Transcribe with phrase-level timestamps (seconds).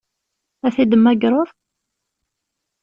[0.67, 1.49] Ad t-id-temmagreḍ?